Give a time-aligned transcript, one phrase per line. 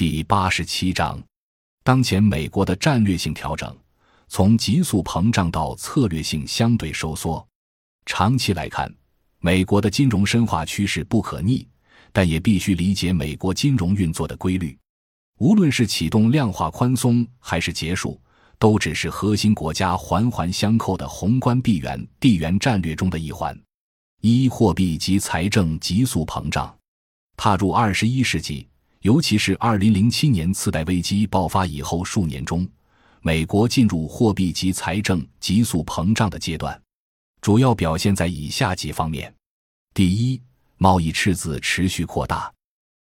[0.00, 1.22] 第八十七章，
[1.84, 3.76] 当前美国的战略性调整，
[4.28, 7.46] 从急速膨胀到策略性相对收缩。
[8.06, 8.90] 长期来看，
[9.40, 11.68] 美国的金融深化趋势不可逆，
[12.12, 14.74] 但也必须理解美国金融运作的规律。
[15.38, 18.18] 无论是启动量化宽松还是结束，
[18.58, 23.54] 都只是核心国家环环相扣的宏观闭源地缘战略中的一环。
[24.22, 26.74] 一、货币及财政急速膨胀，
[27.36, 28.66] 踏入二十一世纪。
[29.02, 32.68] 尤其是二零零七年次贷危机爆发以后数年中，
[33.22, 36.78] 美国进入货币及财政急速膨胀的阶段，
[37.40, 39.34] 主要表现在以下几方面：
[39.94, 40.38] 第一，
[40.76, 42.52] 贸易赤字持续扩大。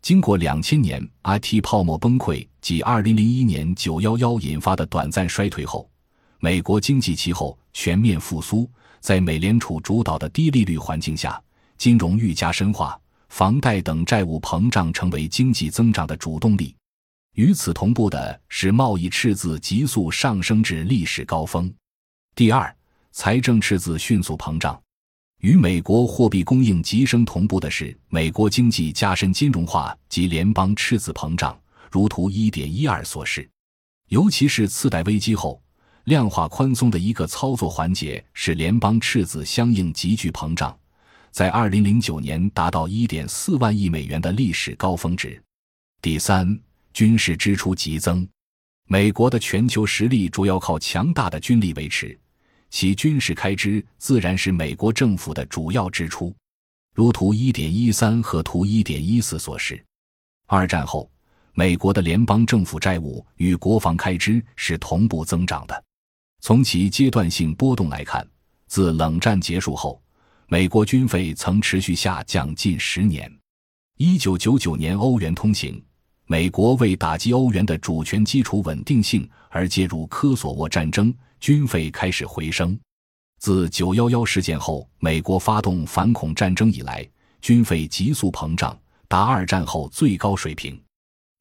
[0.00, 5.90] 经过两千年 IT 泡沫崩溃及二零零一年九幺幺引发的短暂衰退后，
[6.38, 8.70] 美国经济其后全面复苏。
[9.00, 11.42] 在美联储主导的低利率环境下，
[11.78, 12.96] 金融愈加深化。
[13.30, 16.74] 房贷等债务膨胀成为经济增长的主动力，
[17.34, 21.72] 与此同步的是贸易赤字急速上升至历史高峰。
[22.34, 22.76] 第二，
[23.12, 24.78] 财政赤字迅速膨胀，
[25.42, 33.48] 与美国货币供应急升同步的是美国经济加深金融化及联邦赤字膨胀，如图一点一二所示。
[34.08, 35.62] 尤其是次贷危机后，
[36.04, 40.76] 量化宽松的一个操作环节是联邦赤字相应急剧膨胀。
[41.30, 45.40] 在二零零九年达到一点四万亿美元的历史高峰值。
[46.02, 46.58] 第三，
[46.92, 48.26] 军事支出急增。
[48.88, 52.18] 美国的全球实力主要靠强大的军力维持，
[52.70, 56.34] 其军事开支自然是美国政府的主要支出。
[56.94, 59.82] 如图一点一三和图一点一四所示。
[60.46, 61.08] 二战后，
[61.52, 65.84] 美国的联邦政府债务与国防开支是同步增长的。
[66.40, 68.28] 从其阶段性波动来看，
[68.66, 70.02] 自冷战结束后。
[70.52, 73.32] 美国军费曾持续下降近十年。
[73.98, 75.80] 一九九九年欧元通行，
[76.26, 82.76] 美国为打击欧元的主权基础稳定性而介入科索沃战争，军费开始回升。
[83.38, 87.08] 自九幺幺事件后，美国发动反恐战争以来，
[87.40, 90.76] 军费急速膨胀，达二战后最高水平。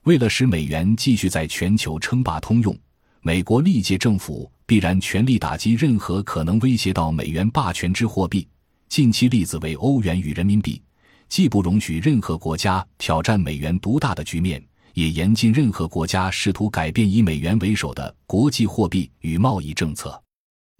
[0.04, 2.78] 为了使美元继续在全球称霸通用，
[3.22, 8.48] 美国历届政府必然全力打击任何可能威胁到美元霸权之货币。
[8.90, 10.82] 近期例子为欧元与人民币，
[11.30, 14.62] 既不容许任何国家挑战美元独大的局面，
[14.96, 20.20] 也严禁任何国家试图改变以美元为首的国际货币与贸易政策。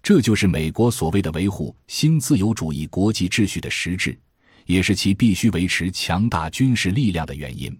[0.02, 4.18] 这就是美国所谓的维护新自由主义国际秩序的实质，
[4.66, 7.78] 也是其必须维持强大军事力量的原因。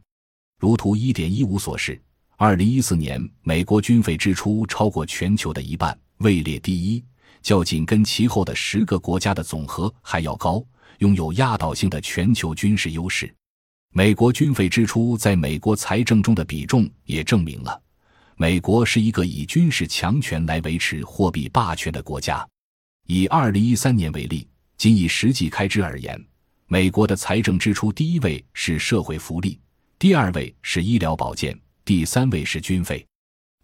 [0.60, 2.00] 如图一点一五所示，
[2.36, 7.02] 二零一四年美国军费支出超过全球的一半，位列第一。
[7.42, 10.64] 较紧跟其后的十个国家的总和还要高，
[10.98, 13.32] 拥有压倒性的全球军事优势。
[13.92, 17.82] 美国军费支出在美国财政中的比重也证明了，
[18.36, 22.46] 美国是一个以军事强权来维持货币霸权的国家。
[23.06, 24.46] 以二零一三年为例，
[24.76, 26.24] 仅以实际开支而言，
[26.68, 29.58] 美国的财政支出第一位是社会福利，
[29.98, 33.04] 第二位是医疗保健，第三位是军费，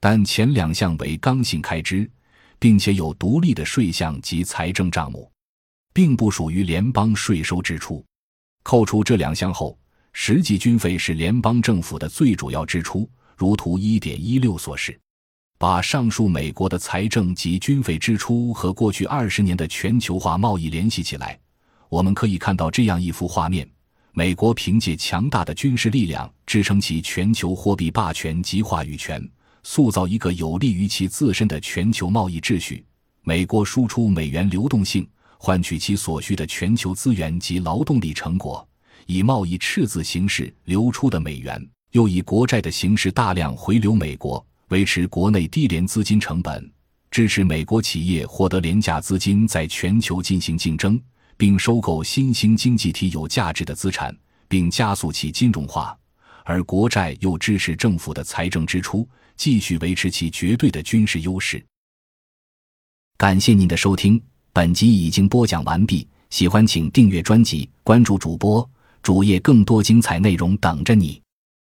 [0.01, 2.11] 但前两项为刚性开支。
[2.59, 5.31] 并且有独立的税项及财政账目，
[5.93, 8.05] 并不属于联邦税收支出。
[8.63, 9.79] 扣除这两项后，
[10.13, 13.09] 实际军费是联邦政府的最主要支出。
[13.37, 14.99] 如图一点一六所示，
[15.59, 21.39] 把上述美国的财政及军费支出和过去二十年的全球化贸易联系起来，
[21.91, 23.69] 我们可以看到这样一幅画面：
[24.13, 29.23] 美国凭借强大的军事力量支撑起全球货币霸权及话语权。
[29.69, 32.85] 塑造一个有利于其自身的全球贸易秩序。
[33.25, 35.05] 美国输出美元流动性，
[35.39, 38.67] 换取其所需的全球资源及劳动力成果，
[39.07, 41.61] 以贸易赤字形式流出的美元，
[41.91, 46.73] 又以国债的形式大量回流美国，维持国内低廉资金成本，
[47.11, 50.99] 支持美国企业获得廉价资金在全球进行竞争，
[51.37, 54.17] 并收购新兴经济体有价值的资产，
[54.47, 55.99] 并加速其金融化。
[56.47, 59.07] 而国债又支持政府的财政支出。
[59.37, 61.63] 继续维持其绝对的军事优势。
[63.19, 64.19] 感谢您的收听，
[64.51, 66.09] 本集已经播讲完毕。
[66.31, 68.67] 喜欢请订阅专辑，关注主播
[69.03, 71.21] 主页，更多精彩内容等着你。